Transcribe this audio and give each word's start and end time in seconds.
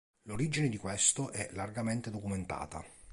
L'origine 0.23 0.67
di 0.67 0.77
questo 0.77 1.29
è 1.29 1.49
largamente 1.51 2.09
documentata. 2.09 2.83